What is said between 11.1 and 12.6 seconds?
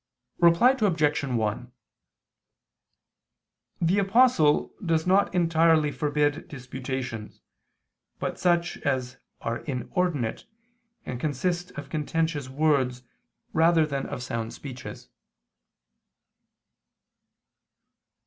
consist of contentious